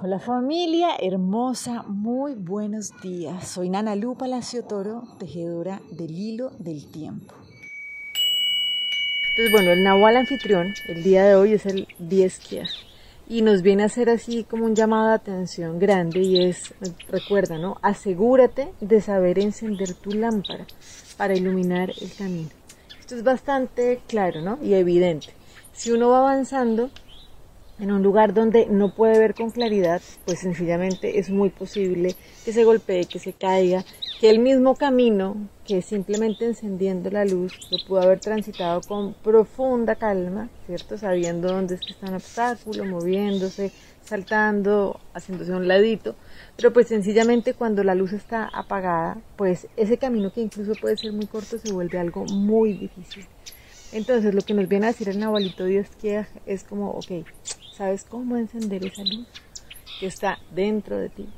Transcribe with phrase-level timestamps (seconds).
[0.00, 3.48] Hola familia hermosa, muy buenos días.
[3.48, 7.34] Soy Nana Lu Palacio Toro, tejedora del hilo del tiempo.
[9.30, 12.40] Entonces, bueno, el Nahual anfitrión, el día de hoy es el 10
[13.28, 16.72] y nos viene a hacer así como un llamado de atención grande y es,
[17.08, 17.78] recuerda, ¿no?
[17.82, 20.64] Asegúrate de saber encender tu lámpara
[21.16, 22.50] para iluminar el camino.
[23.00, 24.60] Esto es bastante claro, ¿no?
[24.62, 25.34] Y evidente.
[25.72, 26.88] Si uno va avanzando,
[27.78, 32.52] en un lugar donde no puede ver con claridad, pues sencillamente es muy posible que
[32.52, 33.84] se golpee, que se caiga,
[34.20, 39.94] que el mismo camino que simplemente encendiendo la luz lo pudo haber transitado con profunda
[39.94, 40.98] calma, ¿cierto?
[40.98, 43.70] Sabiendo dónde es que está un obstáculo, moviéndose,
[44.02, 46.16] saltando, haciéndose un ladito,
[46.56, 51.12] pero pues sencillamente cuando la luz está apagada, pues ese camino que incluso puede ser
[51.12, 53.26] muy corto se vuelve algo muy difícil.
[53.92, 57.24] Entonces lo que nos viene a decir el Nahualito Dios que es como, ok,
[57.78, 59.28] ¿Sabes cómo encender esa luz
[60.00, 61.28] que está dentro de ti?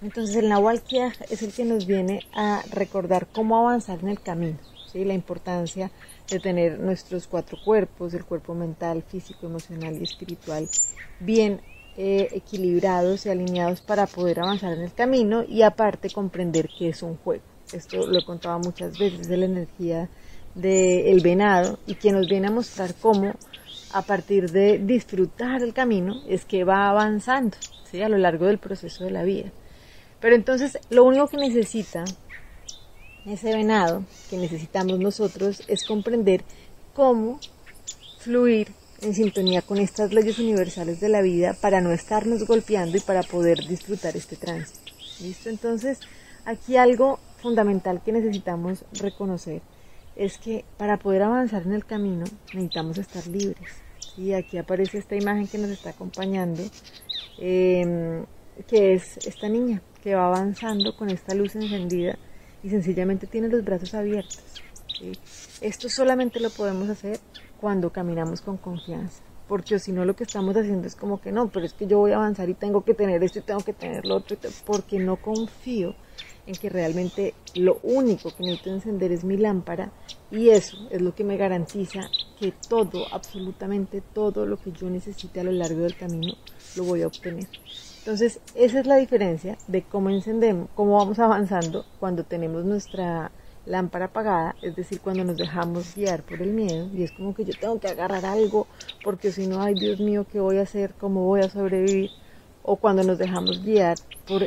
[0.00, 0.82] Entonces el Nahual
[1.28, 4.56] es el que nos viene a recordar cómo avanzar en el camino,
[4.90, 5.04] ¿sí?
[5.04, 5.90] la importancia
[6.30, 10.66] de tener nuestros cuatro cuerpos, el cuerpo mental, físico, emocional y espiritual,
[11.20, 11.60] bien
[11.98, 17.02] eh, equilibrados y alineados para poder avanzar en el camino y aparte comprender que es
[17.02, 17.44] un juego.
[17.74, 20.08] Esto lo he contado muchas veces de la energía
[20.54, 23.34] del venado y que nos viene a mostrar cómo
[23.92, 27.56] a partir de disfrutar el camino es que va avanzando
[27.90, 28.02] ¿sí?
[28.02, 29.50] a lo largo del proceso de la vida.
[30.20, 32.04] Pero entonces lo único que necesita
[33.26, 36.42] ese venado, que necesitamos nosotros, es comprender
[36.94, 37.38] cómo
[38.18, 38.68] fluir
[39.00, 43.22] en sintonía con estas leyes universales de la vida para no estarnos golpeando y para
[43.22, 44.92] poder disfrutar este tránsito.
[45.20, 45.50] ¿Listo?
[45.50, 45.98] Entonces,
[46.44, 49.60] aquí algo fundamental que necesitamos reconocer
[50.16, 53.82] es que para poder avanzar en el camino necesitamos estar libres.
[54.16, 56.62] Y aquí aparece esta imagen que nos está acompañando,
[57.38, 58.24] em,
[58.66, 62.18] que es esta niña que va avanzando con esta luz encendida
[62.62, 64.42] y sencillamente tiene los brazos abiertos.
[65.60, 67.18] Esto solamente lo podemos hacer
[67.60, 71.48] cuando caminamos con confianza, porque si no lo que estamos haciendo es como que no,
[71.48, 73.72] pero es que yo voy a avanzar y tengo que tener esto y tengo que
[73.72, 74.36] tener lo otro,
[74.66, 75.94] porque no confío
[76.46, 79.92] en que realmente lo único que necesito encender es mi lámpara
[80.30, 82.10] y eso es lo que me garantiza
[82.40, 86.34] que todo, absolutamente todo lo que yo necesite a lo largo del camino
[86.76, 87.46] lo voy a obtener.
[87.98, 93.30] Entonces, esa es la diferencia de cómo encendemos, cómo vamos avanzando cuando tenemos nuestra
[93.64, 97.44] lámpara apagada, es decir, cuando nos dejamos guiar por el miedo y es como que
[97.44, 98.66] yo tengo que agarrar algo
[99.04, 100.94] porque si no, ay Dios mío, ¿qué voy a hacer?
[100.98, 102.10] ¿Cómo voy a sobrevivir?
[102.64, 104.42] O cuando nos dejamos guiar por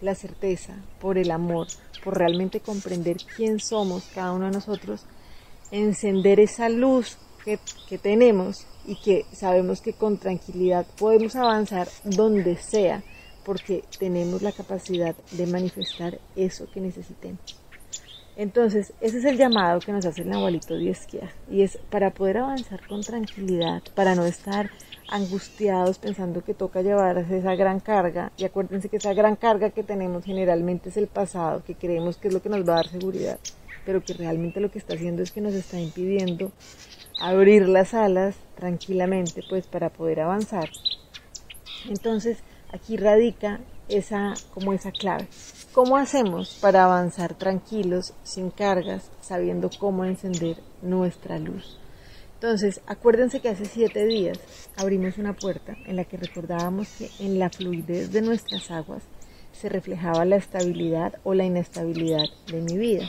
[0.00, 1.66] la certeza, por el amor,
[2.02, 5.04] por realmente comprender quién somos cada uno de nosotros,
[5.70, 12.56] encender esa luz que, que tenemos y que sabemos que con tranquilidad podemos avanzar donde
[12.56, 13.02] sea
[13.44, 17.40] porque tenemos la capacidad de manifestar eso que necesitemos.
[18.36, 22.38] Entonces, ese es el llamado que nos hace el abuelito Diezquia y es para poder
[22.38, 24.70] avanzar con tranquilidad, para no estar
[25.08, 28.32] angustiados pensando que toca llevarse esa gran carga.
[28.36, 32.28] Y acuérdense que esa gran carga que tenemos generalmente es el pasado, que creemos que
[32.28, 33.38] es lo que nos va a dar seguridad,
[33.84, 36.52] pero que realmente lo que está haciendo es que nos está impidiendo
[37.20, 40.68] abrir las alas tranquilamente, pues para poder avanzar.
[41.88, 42.38] Entonces,
[42.72, 45.28] aquí radica esa como esa clave.
[45.72, 51.78] ¿Cómo hacemos para avanzar tranquilos, sin cargas, sabiendo cómo encender nuestra luz?
[52.44, 54.38] Entonces, acuérdense que hace siete días
[54.76, 59.02] abrimos una puerta en la que recordábamos que en la fluidez de nuestras aguas
[59.54, 63.08] se reflejaba la estabilidad o la inestabilidad de mi vida.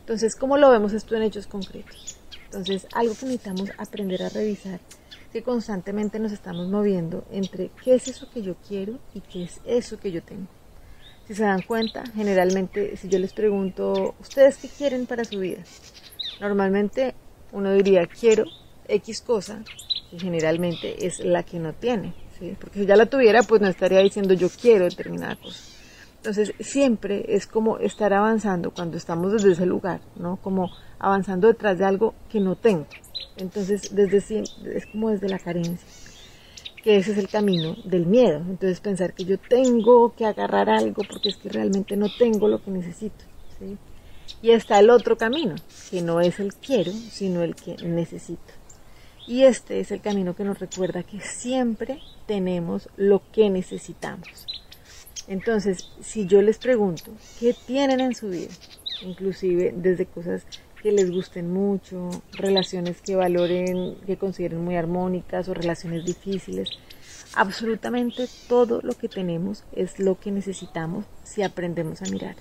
[0.00, 2.18] Entonces, ¿cómo lo vemos esto en hechos concretos?
[2.46, 4.80] Entonces, algo que necesitamos aprender a revisar
[5.32, 9.60] que constantemente nos estamos moviendo entre qué es eso que yo quiero y qué es
[9.64, 10.48] eso que yo tengo.
[11.28, 15.62] Si se dan cuenta, generalmente si yo les pregunto, ¿ustedes qué quieren para su vida?
[16.40, 17.14] Normalmente
[17.52, 18.44] uno diría, quiero
[18.88, 19.64] X cosa,
[20.10, 22.14] que generalmente es la que no tiene,
[22.60, 25.60] porque si ya la tuviera, pues no estaría diciendo yo quiero determinada cosa.
[26.16, 30.36] Entonces, siempre es como estar avanzando cuando estamos desde ese lugar, ¿no?
[30.36, 30.70] Como
[31.00, 32.86] avanzando detrás de algo que no tengo.
[33.36, 35.88] Entonces, desde es como desde la carencia,
[36.84, 38.38] que ese es el camino del miedo.
[38.38, 42.62] Entonces, pensar que yo tengo que agarrar algo porque es que realmente no tengo lo
[42.62, 43.24] que necesito,
[44.42, 45.56] Y está el otro camino,
[45.90, 48.61] que no es el quiero, sino el que necesito.
[49.26, 54.46] Y este es el camino que nos recuerda que siempre tenemos lo que necesitamos.
[55.28, 58.50] Entonces, si yo les pregunto, ¿qué tienen en su vida?
[59.02, 60.44] Inclusive desde cosas
[60.82, 66.70] que les gusten mucho, relaciones que valoren, que consideren muy armónicas o relaciones difíciles,
[67.34, 72.36] Absolutamente todo lo que tenemos es lo que necesitamos si aprendemos a mirar.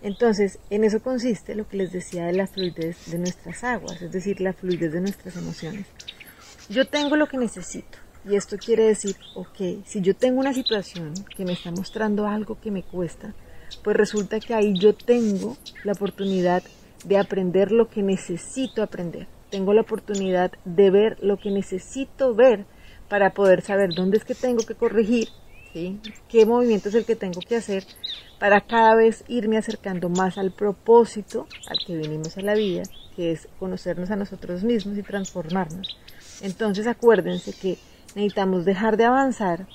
[0.00, 4.12] Entonces, en eso consiste lo que les decía de la fluidez de nuestras aguas, es
[4.12, 5.86] decir, la fluidez de nuestras emociones.
[6.68, 7.98] Yo tengo lo que necesito.
[8.28, 12.60] Y esto quiere decir, ok, si yo tengo una situación que me está mostrando algo
[12.60, 13.32] que me cuesta,
[13.82, 16.62] pues resulta que ahí yo tengo la oportunidad
[17.04, 19.26] de aprender lo que necesito aprender.
[19.50, 22.66] Tengo la oportunidad de ver lo que necesito ver
[23.08, 25.28] para poder saber dónde es que tengo que corregir,
[25.72, 26.00] ¿sí?
[26.28, 27.84] qué movimiento es el que tengo que hacer
[28.38, 32.82] para cada vez irme acercando más al propósito al que vinimos a la vida,
[33.16, 35.98] que es conocernos a nosotros mismos y transformarnos.
[36.40, 37.78] Entonces acuérdense que
[38.14, 39.66] necesitamos dejar de avanzar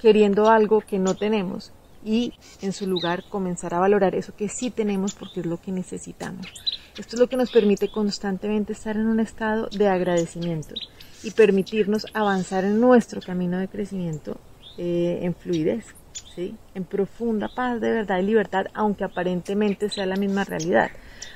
[0.00, 1.72] queriendo algo que no tenemos
[2.04, 5.72] y en su lugar comenzar a valorar eso que sí tenemos porque es lo que
[5.72, 6.46] necesitamos.
[6.96, 10.74] Esto es lo que nos permite constantemente estar en un estado de agradecimiento
[11.22, 14.38] y permitirnos avanzar en nuestro camino de crecimiento
[14.78, 15.86] eh, en fluidez,
[16.34, 16.56] ¿sí?
[16.74, 20.90] en profunda paz de verdad y libertad, aunque aparentemente sea la misma realidad.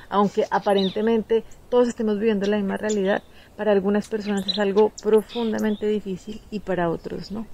[0.09, 3.23] Aunque aparentemente todos estemos viviendo la misma realidad,
[3.55, 7.47] para algunas personas es algo profundamente difícil y para otros no.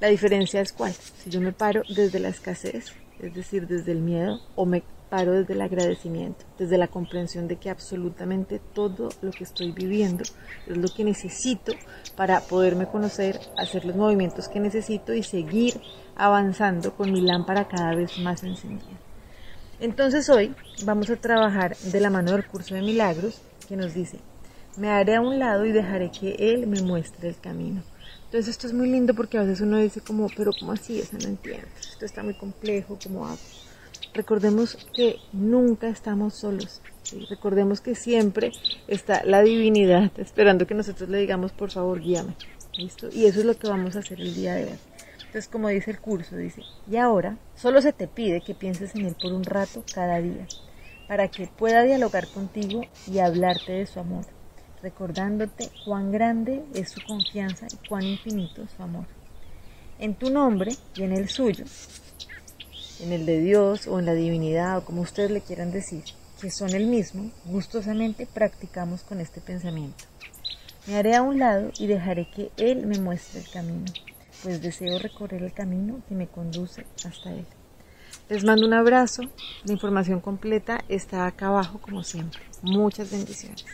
[0.00, 0.92] La diferencia es cuál.
[0.92, 5.32] Si yo me paro desde la escasez, es decir, desde el miedo, o me paro
[5.32, 10.22] desde el agradecimiento, desde la comprensión de que absolutamente todo lo que estoy viviendo
[10.66, 11.72] es lo que necesito
[12.16, 15.80] para poderme conocer, hacer los movimientos que necesito y seguir
[16.16, 18.98] avanzando con mi lámpara cada vez más encendida.
[19.80, 20.54] Entonces hoy
[20.84, 24.18] vamos a trabajar de la mano del curso de milagros que nos dice,
[24.76, 27.82] me haré a un lado y dejaré que Él me muestre el camino.
[28.26, 31.00] Entonces esto es muy lindo porque a veces uno dice como, pero ¿cómo así?
[31.00, 31.66] Eso no entiendo.
[31.80, 33.38] Esto está muy complejo, ¿cómo hago?
[34.14, 36.82] Recordemos que nunca estamos solos.
[37.28, 38.52] Recordemos que siempre
[38.88, 42.34] está la divinidad esperando que nosotros le digamos, por favor, guíame.
[42.76, 43.08] ¿Listo?
[43.12, 44.78] Y eso es lo que vamos a hacer el día de hoy.
[45.30, 49.06] Entonces, como dice el curso, dice, y ahora solo se te pide que pienses en
[49.06, 50.44] Él por un rato cada día,
[51.06, 54.24] para que pueda dialogar contigo y hablarte de su amor,
[54.82, 59.06] recordándote cuán grande es su confianza y cuán infinito su amor.
[60.00, 61.64] En tu nombre y en el suyo,
[63.02, 66.04] en el de Dios o en la divinidad o como ustedes le quieran decir,
[66.40, 70.04] que son el mismo, gustosamente practicamos con este pensamiento.
[70.86, 73.84] Me haré a un lado y dejaré que Él me muestre el camino,
[74.42, 77.46] pues deseo recorrer el camino que me conduce hasta Él.
[78.28, 79.22] Les mando un abrazo,
[79.64, 82.40] la información completa está acá abajo como siempre.
[82.62, 83.64] Muchas bendiciones.